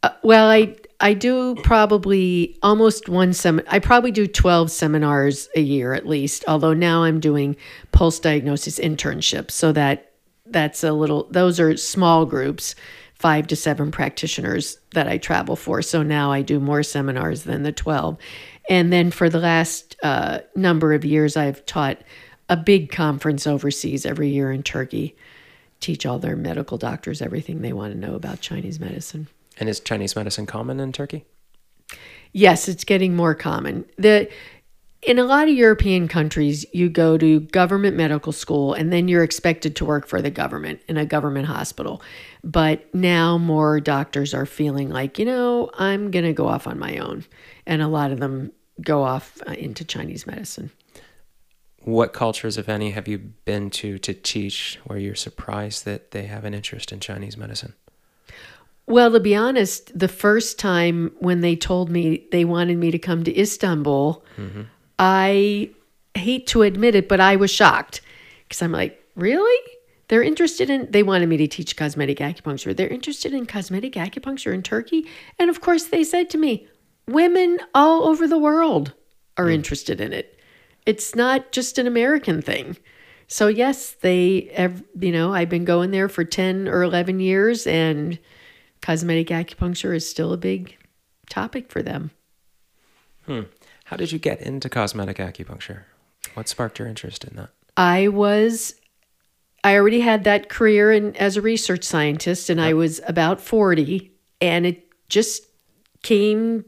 [0.04, 3.60] Uh, well, I I do probably almost one sem.
[3.68, 6.46] I probably do twelve seminars a year at least.
[6.48, 7.56] Although now I'm doing
[7.92, 10.12] pulse diagnosis internships, so that
[10.46, 11.28] that's a little.
[11.32, 12.76] Those are small groups,
[13.16, 15.82] five to seven practitioners that I travel for.
[15.82, 18.18] So now I do more seminars than the twelve,
[18.70, 22.02] and then for the last uh, number of years, I've taught
[22.50, 25.16] a big conference overseas every year in Turkey.
[25.80, 29.28] Teach all their medical doctors everything they want to know about Chinese medicine.
[29.58, 31.26] And is Chinese medicine common in Turkey?
[32.32, 33.86] Yes, it's getting more common.
[33.98, 34.30] The
[35.06, 39.24] in a lot of European countries, you go to government medical school and then you're
[39.24, 42.02] expected to work for the government in a government hospital.
[42.44, 46.80] But now more doctors are feeling like, you know, I'm going to go off on
[46.80, 47.26] my own.
[47.66, 50.72] And a lot of them go off uh, into Chinese medicine.
[51.84, 56.24] What cultures, if any, have you been to to teach where you're surprised that they
[56.24, 57.74] have an interest in Chinese medicine?
[58.88, 63.00] Well, to be honest, the first time when they told me they wanted me to
[63.00, 64.62] come to Istanbul, mm-hmm.
[65.00, 65.70] I
[66.14, 68.02] hate to admit it, but I was shocked
[68.44, 69.72] because I'm like, really?
[70.08, 72.76] They're interested in, they wanted me to teach cosmetic acupuncture.
[72.76, 75.08] They're interested in cosmetic acupuncture in Turkey.
[75.40, 76.68] And of course, they said to me,
[77.08, 78.94] women all over the world
[79.38, 79.54] are mm.
[79.54, 80.40] interested in it.
[80.86, 82.78] It's not just an American thing.
[83.28, 87.66] So, yes, they, have, you know, I've been going there for 10 or 11 years,
[87.66, 88.20] and
[88.84, 90.78] cosmetic acupuncture is still a big
[91.28, 92.12] topic for them.
[93.26, 93.42] Hmm.
[93.86, 95.84] How did you get into cosmetic acupuncture?
[96.34, 97.50] What sparked your interest in that?
[97.78, 98.76] I was
[99.64, 102.70] I already had that career in, as a research scientist and yep.
[102.70, 105.44] I was about 40 and it just
[106.04, 106.66] came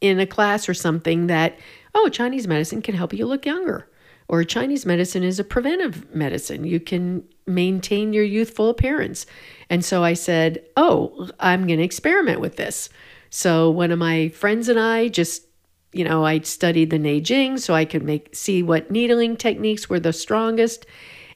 [0.00, 1.58] in a class or something that
[1.94, 3.88] oh, Chinese medicine can help you look younger
[4.28, 6.64] or Chinese medicine is a preventive medicine.
[6.64, 9.24] You can maintain your youthful appearance.
[9.70, 12.88] And so I said, "Oh, I'm going to experiment with this."
[13.30, 15.46] So one of my friends and I just
[15.92, 20.00] you know, I studied the Neijing so I could make see what needling techniques were
[20.00, 20.86] the strongest,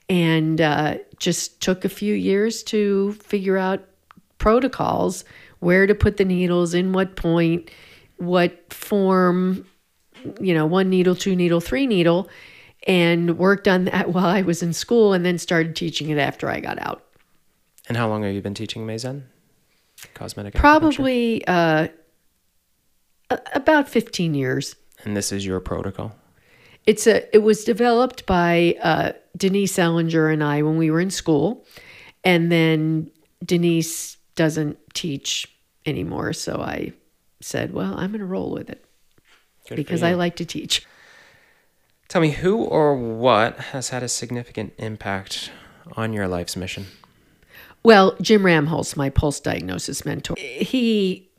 [0.08, 3.84] and uh, just took a few years to figure out
[4.38, 5.24] protocols,
[5.60, 7.70] where to put the needles, in what point,
[8.16, 9.66] what form,
[10.40, 12.28] you know, one needle, two needle, three needle,
[12.86, 16.48] and worked on that while I was in school, and then started teaching it after
[16.50, 17.04] I got out.
[17.88, 19.26] And how long have you been teaching Mei Zen?
[20.14, 20.54] Cosmetic.
[20.54, 21.88] Probably uh,
[23.54, 24.76] about 15 years.
[25.04, 26.14] And this is your protocol?
[26.86, 27.34] It's a.
[27.34, 31.66] It was developed by uh, Denise Ellinger and I when we were in school,
[32.24, 33.10] and then
[33.44, 35.46] Denise doesn't teach
[35.84, 36.32] anymore.
[36.32, 36.92] So I
[37.40, 38.84] said, "Well, I'm going to roll with it
[39.68, 40.86] Good because I like to teach."
[42.08, 45.52] Tell me, who or what has had a significant impact
[45.92, 46.86] on your life's mission?
[47.84, 51.29] Well, Jim Ramholz, my pulse diagnosis mentor, he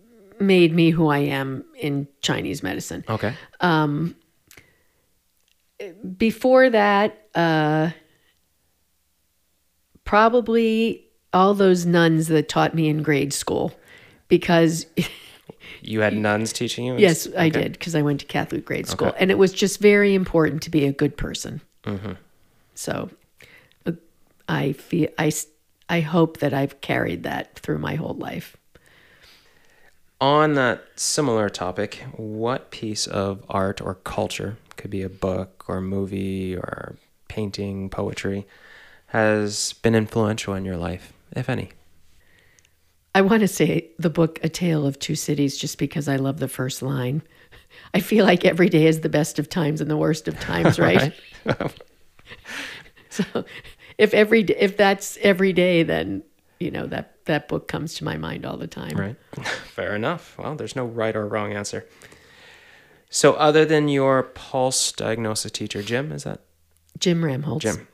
[0.41, 3.04] made me who I am in Chinese medicine.
[3.08, 3.34] Okay.
[3.60, 4.15] Um,
[6.17, 7.91] before that, uh,
[10.04, 13.73] probably all those nuns that taught me in grade school
[14.27, 14.86] because.
[15.82, 16.97] you had nuns teaching you?
[16.97, 17.38] Yes, okay.
[17.38, 19.10] I did because I went to Catholic grade school.
[19.10, 19.17] Okay.
[19.19, 21.62] And it was just very important to be a good person.
[21.84, 22.13] Mm-hmm.
[22.75, 23.10] So
[23.86, 23.93] uh,
[24.47, 25.32] I feel I,
[25.89, 28.58] I hope that I've carried that through my whole life.
[30.21, 35.81] On that similar topic, what piece of art or culture, could be a book or
[35.81, 36.95] movie or
[37.27, 38.45] painting, poetry,
[39.07, 41.71] has been influential in your life, if any?
[43.15, 46.39] I want to say the book A Tale of Two Cities just because I love
[46.39, 47.23] the first line.
[47.93, 50.77] I feel like every day is the best of times and the worst of times,
[50.79, 51.13] right?
[51.45, 51.81] right.
[53.10, 53.23] so
[53.97, 56.23] if every if that's every day then
[56.62, 58.95] you know that that book comes to my mind all the time.
[58.95, 59.15] Right.
[59.45, 60.38] Fair enough.
[60.38, 61.88] Well, there's no right or wrong answer.
[63.10, 66.41] So, other than your pulse diagnosis teacher, Jim, is that
[66.97, 67.62] Jim Ramholz?
[67.62, 67.88] Jim.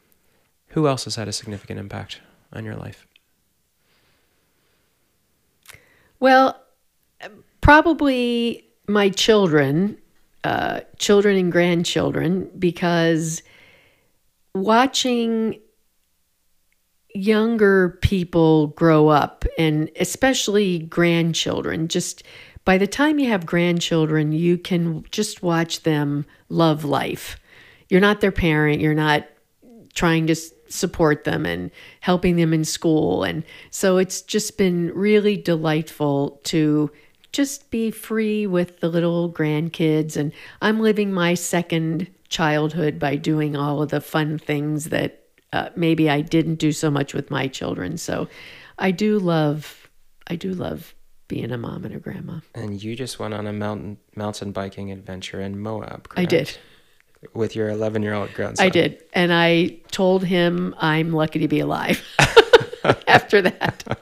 [0.70, 2.22] Who else has had a significant impact
[2.54, 3.08] on your life?
[6.20, 6.62] Well,
[7.62, 9.98] probably my children,
[10.44, 13.42] uh, children and grandchildren, because
[14.54, 15.60] watching
[17.18, 22.24] younger people grow up and especially grandchildren just
[22.64, 27.38] by the time you have grandchildren you can just watch them love life.
[27.90, 29.28] You're not their parent you're not
[29.96, 30.36] trying to
[30.70, 36.92] support them and helping them in school and so it's just been really delightful to
[37.32, 43.56] just be free with the little grandkids and I'm living my second childhood by doing
[43.56, 47.48] all of the fun things that uh, maybe I didn't do so much with my
[47.48, 47.98] children.
[47.98, 48.28] So
[48.78, 49.90] I do love,
[50.28, 50.94] I do love
[51.28, 52.40] being a mom and a grandma.
[52.56, 56.10] And you just went on a mountain mountain biking adventure in Moab.
[56.10, 56.20] Correct?
[56.20, 56.58] I did.
[57.34, 58.66] With your 11 year old grandson.
[58.66, 59.04] I did.
[59.14, 62.02] And I told him I'm lucky to be alive
[63.08, 64.00] after that.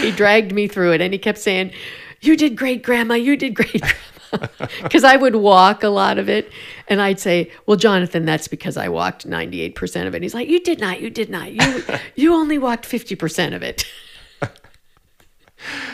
[0.00, 1.72] he dragged me through it and he kept saying,
[2.20, 3.14] You did great, Grandma.
[3.14, 3.96] You did great, Grandma
[4.82, 6.50] because I would walk a lot of it.
[6.88, 10.22] And I'd say, Well, Jonathan, that's because I walked 98% of it.
[10.22, 11.52] He's like, You did not, you did not.
[11.52, 13.84] You, you only walked 50% of it.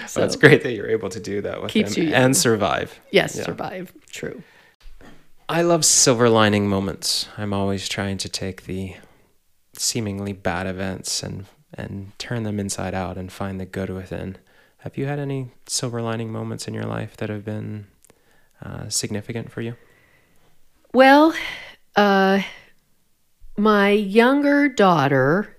[0.07, 2.99] so that's great that you're able to do that with him and survive.
[3.11, 3.45] Yes, yeah.
[3.45, 3.93] survive.
[4.11, 4.43] True.
[5.49, 7.29] I love silver lining moments.
[7.37, 8.95] I'm always trying to take the
[9.75, 14.37] seemingly bad events and and turn them inside out and find the good within.
[14.79, 17.87] Have you had any silver lining moments in your life that have been
[18.65, 19.77] uh, significant for you?
[20.93, 21.35] Well,
[21.97, 22.41] uh,
[23.57, 25.57] my younger daughter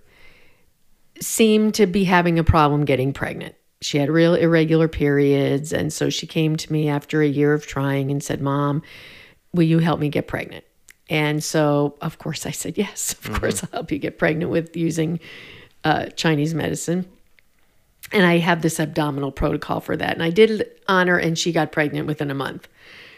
[1.21, 3.55] seemed to be having a problem getting pregnant.
[3.81, 5.73] She had real irregular periods.
[5.73, 8.81] And so she came to me after a year of trying and said, Mom,
[9.53, 10.65] will you help me get pregnant?
[11.09, 14.77] And so, of course, I said, Yes, of course, I'll help you get pregnant with
[14.77, 15.19] using
[15.83, 17.05] uh, Chinese medicine.
[18.11, 20.13] And I have this abdominal protocol for that.
[20.13, 22.67] And I did it on her, and she got pregnant within a month.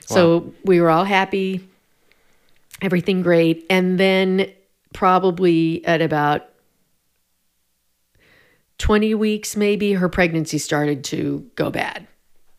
[0.06, 1.68] So we were all happy,
[2.82, 3.66] everything great.
[3.70, 4.52] And then,
[4.94, 6.50] probably at about
[8.78, 12.08] 20 weeks, maybe, her pregnancy started to go bad.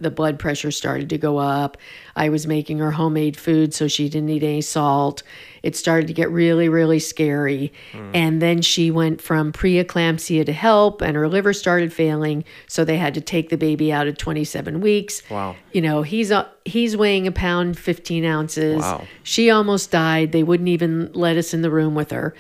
[0.05, 1.79] The blood pressure started to go up.
[2.15, 5.23] I was making her homemade food, so she didn't need any salt.
[5.63, 7.73] It started to get really, really scary.
[8.13, 12.45] And then she went from preeclampsia to HELLP, and her liver started failing.
[12.69, 15.23] So they had to take the baby out at 27 weeks.
[15.31, 15.57] Wow.
[15.73, 18.83] You know, he's uh, he's weighing a pound 15 ounces.
[18.83, 19.07] Wow.
[19.23, 20.33] She almost died.
[20.33, 22.35] They wouldn't even let us in the room with her.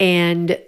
[0.00, 0.58] And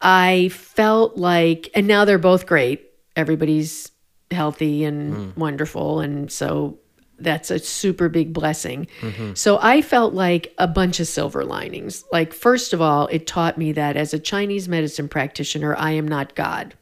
[0.00, 2.90] I felt like, and now they're both great.
[3.14, 3.92] Everybody's
[4.30, 5.40] healthy and hmm.
[5.40, 6.00] wonderful.
[6.00, 6.78] And so
[7.18, 8.86] that's a super big blessing.
[9.00, 9.34] Mm-hmm.
[9.34, 12.04] So I felt like a bunch of silver linings.
[12.12, 16.06] Like, first of all, it taught me that as a Chinese medicine practitioner, I am
[16.06, 16.74] not God.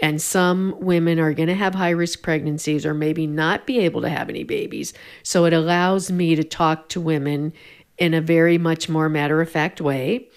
[0.00, 4.00] And some women are going to have high risk pregnancies or maybe not be able
[4.02, 4.94] to have any babies.
[5.22, 7.52] So it allows me to talk to women
[7.98, 10.28] in a very much more matter of fact way.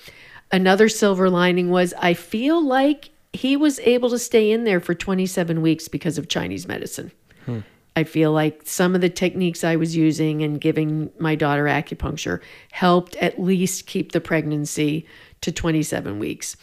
[0.51, 4.93] Another silver lining was I feel like he was able to stay in there for
[4.93, 7.11] 27 weeks because of Chinese medicine.
[7.45, 7.59] Hmm.
[7.95, 12.41] I feel like some of the techniques I was using and giving my daughter acupuncture
[12.71, 15.05] helped at least keep the pregnancy
[15.41, 16.55] to 27 weeks.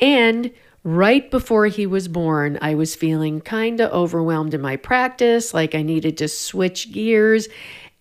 [0.00, 0.50] And
[0.82, 5.74] right before he was born, I was feeling kind of overwhelmed in my practice, like
[5.74, 7.48] I needed to switch gears.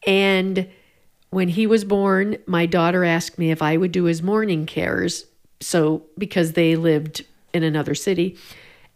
[0.08, 0.70] And
[1.30, 5.26] when he was born, my daughter asked me if I would do his morning cares.
[5.60, 8.38] So, because they lived in another city.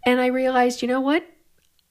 [0.06, 1.26] And I realized, you know what?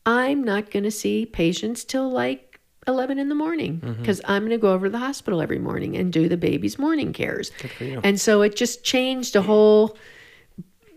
[0.06, 4.50] I'm not going to see patients till like 11 in the morning because I'm going
[4.50, 7.50] to go over to the hospital every morning and do the baby's morning cares.
[7.58, 8.00] Good for you.
[8.04, 9.96] And so it just changed a whole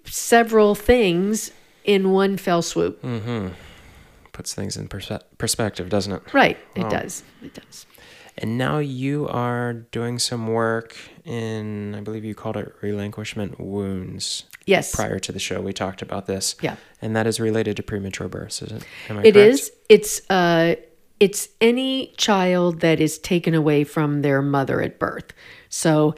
[0.04, 1.52] several things
[1.86, 3.02] in one fell swoop.
[3.02, 3.50] Mm-hmm.
[4.34, 6.34] Puts things in perspe- perspective, doesn't it?
[6.34, 6.58] Right.
[6.76, 7.24] It does.
[7.42, 7.86] It does.
[8.38, 14.44] And now you are doing some work in, I believe you called it relinquishment wounds.
[14.68, 14.94] Yes.
[14.94, 16.56] Prior to the show, we talked about this.
[16.62, 16.76] Yeah.
[17.02, 18.84] And that is related to premature births, is it?
[19.10, 19.72] Am I It is.
[19.90, 20.76] It's uh
[21.20, 25.34] it's any child that is taken away from their mother at birth.
[25.70, 26.16] So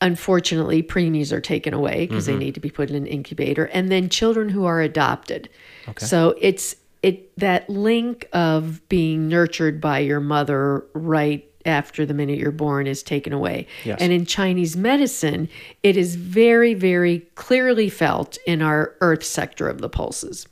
[0.00, 3.90] unfortunately preemies are taken away because they need to be put in an incubator and
[3.90, 5.48] then children who are adopted.
[5.88, 6.04] Okay.
[6.04, 12.38] So it's it that link of being nurtured by your mother right after the minute
[12.38, 13.66] you're born is taken away.
[13.84, 13.98] Yes.
[14.00, 15.48] And in Chinese medicine,
[15.82, 20.46] it is very, very clearly felt in our earth sector of the pulses,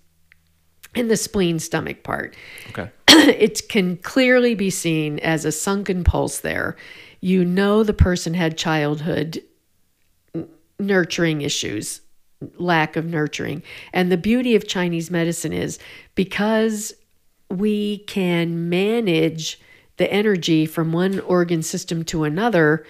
[0.94, 2.34] in the spleen stomach part
[2.70, 2.90] Okay.
[3.08, 6.76] it can clearly be seen as a sunken pulse there.
[7.20, 9.42] You know the person had childhood
[10.78, 12.00] nurturing issues,
[12.56, 13.62] lack of nurturing.
[13.92, 15.78] And the beauty of Chinese medicine is
[16.14, 16.92] because
[17.48, 19.60] we can manage
[19.96, 22.84] the energy from one organ system to another,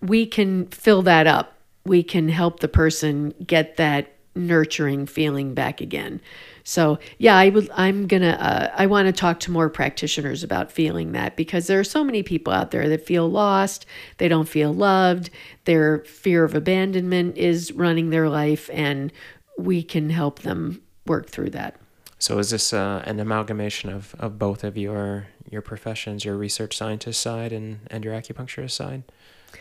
[0.00, 1.54] we can fill that up.
[1.84, 6.20] We can help the person get that nurturing feeling back again.
[6.62, 7.70] So yeah, I would.
[7.74, 8.30] I'm gonna.
[8.30, 12.02] Uh, I want to talk to more practitioners about feeling that because there are so
[12.02, 13.86] many people out there that feel lost.
[14.18, 15.30] They don't feel loved.
[15.64, 19.12] Their fear of abandonment is running their life, and
[19.56, 21.76] we can help them work through that.
[22.18, 26.76] So is this uh, an amalgamation of, of both of your your professions, your research
[26.76, 29.02] scientist side and, and your acupuncturist side?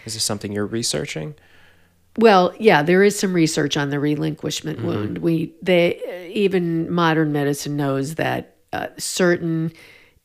[0.06, 1.36] Is this something you're researching?
[2.18, 5.18] Well, yeah, there is some research on the relinquishment wound.
[5.18, 9.74] We they even modern medicine knows that uh, certain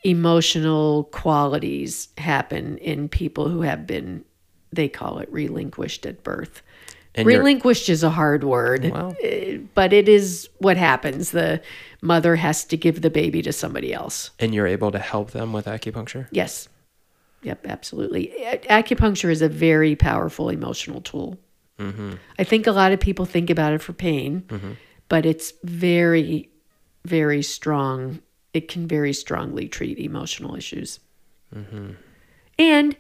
[0.05, 4.25] emotional qualities happen in people who have been
[4.73, 6.63] they call it relinquished at birth.
[7.15, 9.17] And relinquished is a hard word, Well.
[9.25, 11.33] uh, but it is what happens.
[11.33, 11.61] The
[12.03, 14.31] mother has to give the baby to somebody else.
[14.39, 16.29] And you're able to help them with acupuncture?
[16.31, 16.69] Yes.
[17.43, 18.33] Yep, absolutely.
[18.69, 21.39] Acupuncture is a very powerful emotional tool.
[21.79, 22.15] Mm-hmm.
[22.39, 24.73] I think a lot of people think about it for pain, mm-hmm.
[25.09, 26.51] but it's very,
[27.07, 28.21] very strong.
[28.53, 31.01] It can very strongly treat emotional issues.
[31.55, 31.93] Mm-hmm.
[32.59, 32.97] And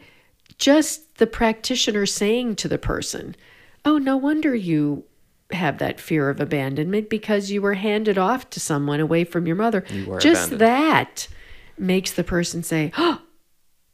[0.56, 3.36] just the practitioner saying to the person,
[3.84, 5.04] Oh, no wonder you
[5.52, 9.56] have that fear of abandonment because you were handed off to someone away from your
[9.56, 9.84] mother.
[9.90, 10.60] You were just abandoned.
[10.60, 11.28] that
[11.78, 13.22] makes the person say, Oh,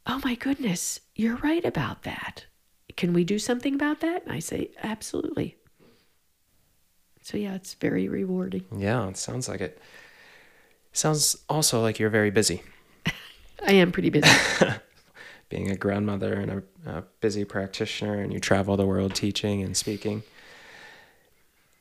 [0.05, 2.45] oh my goodness, you're right about that.
[2.95, 4.23] Can we do something about that?
[4.23, 5.55] And I say, Absolutely.
[7.21, 8.63] So, yeah, it's very rewarding.
[8.75, 9.79] Yeah, it sounds like it.
[10.93, 12.63] Sounds also like you're very busy.
[13.67, 14.29] I am pretty busy.
[15.49, 19.77] Being a grandmother and a, a busy practitioner, and you travel the world teaching and
[19.77, 20.23] speaking.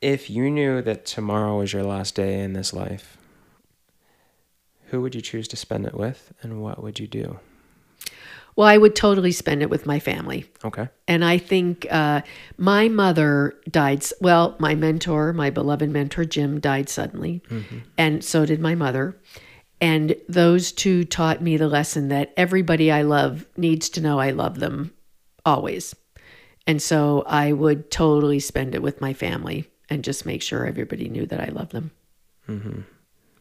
[0.01, 3.17] If you knew that tomorrow was your last day in this life,
[4.87, 7.41] who would you choose to spend it with, and what would you do?
[8.57, 10.47] well, I would totally spend it with my family.
[10.65, 10.89] Okay.
[11.07, 12.23] And I think uh,
[12.57, 14.03] my mother died.
[14.19, 17.43] Well, my mentor, my beloved mentor, Jim, died suddenly.
[17.99, 19.15] And so did my mother.
[19.81, 24.31] And those two taught me the lesson that everybody I love needs to know I
[24.31, 24.93] love them
[25.45, 25.95] always.
[26.67, 31.09] And so I would totally spend it with my family and just make sure everybody
[31.09, 31.91] knew that I love them.
[32.49, 32.81] Mm-hmm.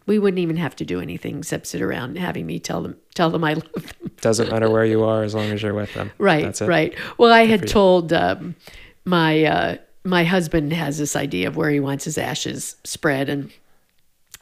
[0.05, 3.31] We wouldn't even have to do anything except sit around having me tell them tell
[3.31, 4.11] them I love them.
[4.21, 6.11] Doesn't matter where you are as long as you're with them.
[6.19, 6.95] Right, right.
[7.17, 8.55] Well, I had told um,
[9.03, 13.51] my uh, my husband has this idea of where he wants his ashes spread, and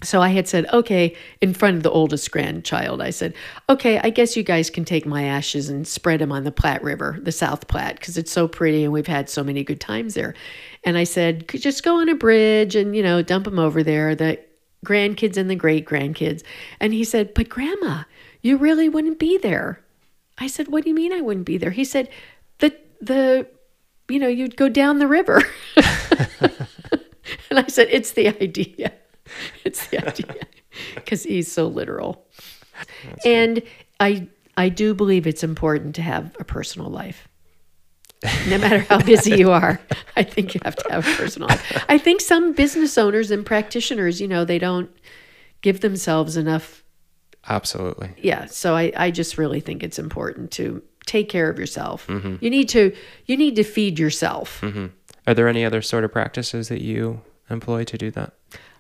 [0.04, 3.34] so I had said, okay, in front of the oldest grandchild, I said,
[3.70, 6.84] okay, I guess you guys can take my ashes and spread them on the Platte
[6.84, 10.14] River, the South Platte, because it's so pretty and we've had so many good times
[10.14, 10.34] there.
[10.84, 14.16] And I said, just go on a bridge and you know dump them over there.
[14.16, 14.40] The
[14.86, 16.44] grandkids and the great grandkids.
[16.80, 18.04] And he said, but Grandma,
[18.42, 19.84] you really wouldn't be there.
[20.38, 22.10] I said, "What do you mean I wouldn't be there?" He said,
[22.60, 23.48] "The the
[24.10, 25.42] you know, you'd go down the river."
[25.76, 28.94] and I said, "It's the idea.
[29.66, 30.36] It's the idea."
[31.06, 32.26] Cuz he's so literal.
[33.26, 33.62] and
[34.00, 34.28] I
[34.58, 37.28] I do believe it's important to have a personal life.
[38.48, 39.80] No matter how busy you are,
[40.16, 41.86] I think you have to have a personal life.
[41.90, 44.90] I think some business owners and practitioners, you know, they don't
[45.62, 46.84] give themselves enough
[47.50, 48.12] Absolutely.
[48.18, 52.06] yeah so i i just really think it's important to take care of yourself
[52.42, 52.94] you need to
[53.26, 54.88] you need to feed yourself hmm
[55.28, 58.34] Are there any other sort of practices that you employ to do that?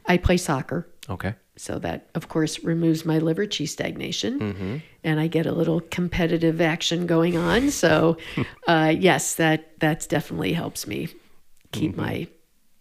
[0.05, 1.35] I play soccer Okay.
[1.57, 4.77] so that of course removes my liver chi stagnation Mm-hmm.
[5.03, 8.17] and i get a little competitive action going on so
[8.67, 11.09] uh, yes that that's definitely helps me
[11.71, 12.27] keep my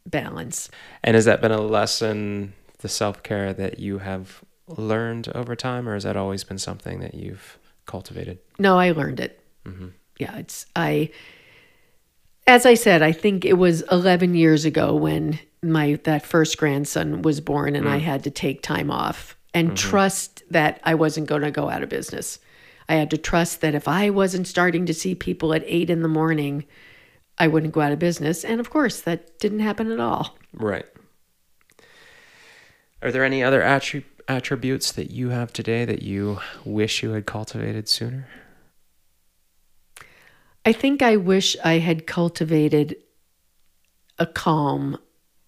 [0.07, 0.70] balance
[1.05, 5.89] And has that been a lesson, the self care that you have learned over time,
[5.89, 8.39] or has that always been something that you've cultivated?
[8.59, 9.39] No, I learned it.
[10.18, 11.11] Yeah, it's I.
[12.47, 17.22] As I said, I think it was 11 years ago when my that first grandson
[17.22, 18.03] was born, and I mm.
[18.03, 19.76] had to take time off and mm-hmm.
[19.76, 22.38] trust that I wasn't going to go out of business.
[22.88, 26.03] I had to trust that if I wasn't starting to see people at eight in
[26.03, 26.64] the morning,
[27.38, 28.45] I wouldn't go out of business.
[28.45, 30.36] And of course, that didn't happen at all.
[30.53, 30.86] Right.
[33.01, 37.26] Are there any other attri- attributes that you have today that you wish you had
[37.26, 38.26] cultivated sooner?
[40.65, 42.97] I think I wish I had cultivated
[44.19, 44.99] a calm,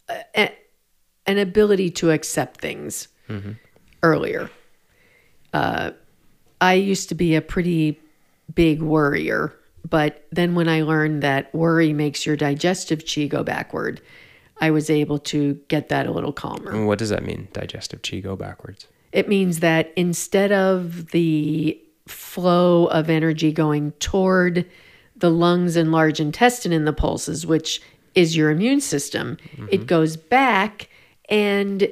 [0.08, 0.52] a,
[1.26, 3.08] an ability to accept things
[4.02, 4.50] earlier.
[5.52, 5.92] Uh,
[6.60, 8.00] I used to be a pretty
[8.54, 9.54] big worrier,
[9.88, 14.00] but then when I learned that worry makes your digestive chi go backward,
[14.60, 16.70] I was able to get that a little calmer.
[16.70, 17.48] And what does that mean?
[17.52, 18.86] Digestive chi go backwards.
[19.12, 24.66] It means that instead of the flow of energy going toward
[25.24, 27.80] the lungs and large intestine in the pulses, which
[28.14, 29.38] is your immune system,
[29.70, 29.84] it mm-hmm.
[29.86, 30.90] goes back
[31.30, 31.88] and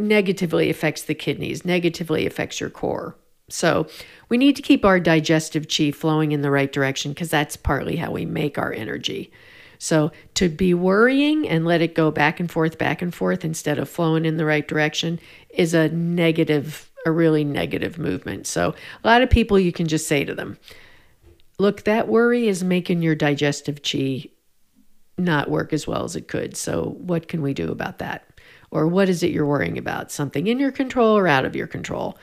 [0.00, 3.16] negatively affects the kidneys, negatively affects your core.
[3.48, 3.86] So
[4.28, 7.94] we need to keep our digestive chi flowing in the right direction because that's partly
[7.94, 9.30] how we make our energy.
[9.78, 13.78] So to be worrying and let it go back and forth, back and forth instead
[13.78, 15.20] of flowing in the right direction
[15.50, 18.48] is a negative, a really negative movement.
[18.48, 18.74] So
[19.04, 20.58] a lot of people you can just say to them,
[21.62, 24.26] look, that worry is making your digestive chi
[25.16, 26.56] not work as well as it could.
[26.56, 28.26] So what can we do about that?
[28.70, 30.10] Or what is it you're worrying about?
[30.10, 32.18] Something in your control or out of your control?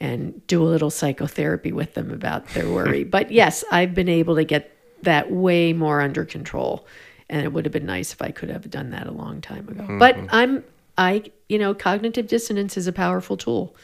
[0.00, 3.04] And do a little psychotherapy with them about their worry.
[3.16, 6.86] but yes, I've been able to get that way more under control.
[7.28, 9.68] And it would have been nice if I could have done that a long time
[9.68, 9.82] ago.
[9.82, 9.98] Mm-hmm.
[9.98, 10.64] But I'm,
[10.98, 13.76] I, you know, cognitive dissonance is a powerful tool.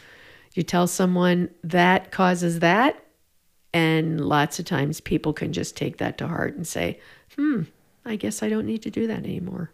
[0.55, 3.06] You tell someone that causes that,
[3.77, 6.99] and lots of times people can just take that to heart and say,
[7.37, 7.65] hmm,
[8.07, 9.71] I guess I don't need to do that anymore.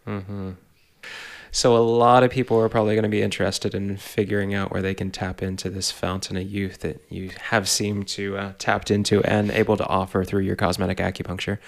[1.51, 4.81] So a lot of people are probably going to be interested in figuring out where
[4.81, 8.91] they can tap into this fountain of youth that you have seemed to uh, tapped
[8.91, 11.59] into and able to offer through your cosmetic acupuncture.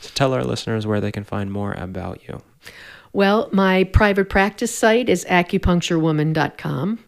[0.00, 2.42] So tell our listeners where they can find more about you.
[3.12, 6.98] Well, my private practice site is acupuncturewoman.com,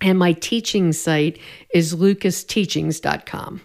[0.00, 1.40] and my teaching site
[1.74, 3.62] is lucasteachings.com.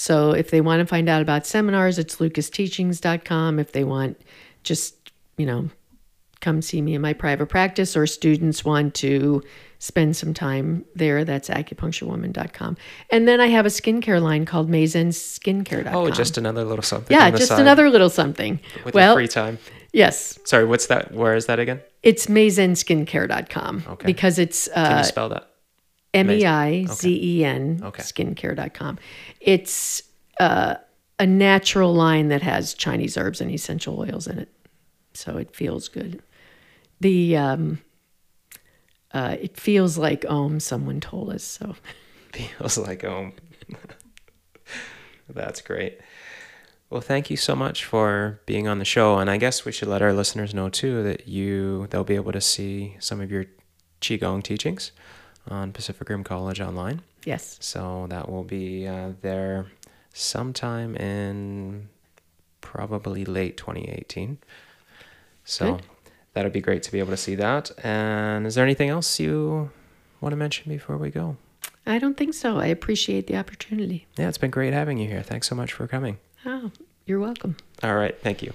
[0.00, 3.58] So if they want to find out about seminars, it's lucasteachings.com.
[3.58, 4.20] If they want
[4.62, 5.70] just, you know,
[6.40, 9.42] come see me in my private practice or students want to
[9.80, 12.76] spend some time there, that's acupuncturewoman.com.
[13.10, 15.92] And then I have a skincare line called meizenskincare.com.
[15.92, 17.12] Oh, just another little something.
[17.16, 18.60] yeah, just side another little something.
[18.84, 19.58] with well, free time.
[19.92, 21.12] yes, Sorry, what's that?
[21.12, 21.80] Where is that again?
[22.04, 24.06] it's meizenskincare.com Okay.
[24.06, 25.50] because it's Uh, Can uh, you spell that?
[26.14, 28.02] M E I Z E N Okay.
[28.02, 28.98] skincare.com.
[29.40, 30.02] It's
[30.40, 30.76] uh,
[31.18, 34.48] a natural line that has Chinese herbs and essential oils in it.
[35.14, 36.22] So it feels good.
[37.00, 37.80] The um,
[39.12, 41.44] uh, it feels like Om, someone told us.
[41.44, 41.74] So
[42.32, 43.32] Feels like home.
[45.28, 45.98] That's great.
[46.90, 49.88] Well, thank you so much for being on the show, and I guess we should
[49.88, 53.44] let our listeners know too that you they'll be able to see some of your
[54.00, 54.92] qigong teachings
[55.50, 57.02] on Pacific Rim College online.
[57.24, 59.66] yes, So that will be uh, there
[60.12, 61.88] sometime in
[62.60, 64.38] probably late 2018.
[65.44, 65.82] So Good.
[66.34, 67.70] that'd be great to be able to see that.
[67.84, 69.70] And is there anything else you
[70.20, 71.36] want to mention before we go?
[71.86, 72.58] I don't think so.
[72.58, 74.06] I appreciate the opportunity.
[74.18, 75.22] Yeah, it's been great having you here.
[75.22, 76.18] Thanks so much for coming.
[76.44, 76.70] Oh,
[77.06, 77.56] you're welcome.
[77.82, 78.52] All right, thank you.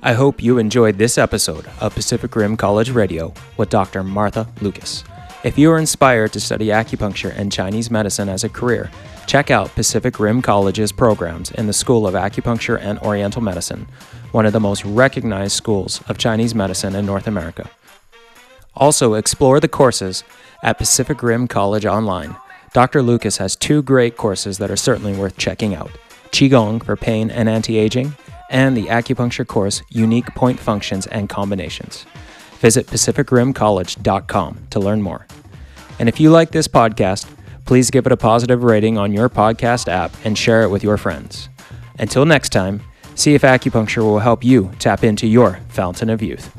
[0.00, 4.04] I hope you enjoyed this episode of Pacific Rim College Radio with Dr.
[4.04, 5.02] Martha Lucas.
[5.42, 8.92] If you are inspired to study acupuncture and Chinese medicine as a career,
[9.26, 13.88] check out Pacific Rim College's programs in the School of Acupuncture and Oriental Medicine,
[14.30, 17.68] one of the most recognized schools of Chinese medicine in North America.
[18.76, 20.22] Also, explore the courses
[20.62, 22.36] at Pacific Rim College Online.
[22.72, 23.02] Dr.
[23.02, 25.90] Lucas has two great courses that are certainly worth checking out
[26.30, 28.14] Qigong for pain and anti aging,
[28.48, 32.06] and the acupuncture course Unique Point Functions and Combinations.
[32.60, 35.26] Visit PacificRimCollege.com to learn more.
[35.98, 37.28] And if you like this podcast,
[37.64, 40.96] please give it a positive rating on your podcast app and share it with your
[40.96, 41.48] friends.
[41.98, 42.82] Until next time,
[43.14, 46.54] see if acupuncture will help you tap into your fountain of youth.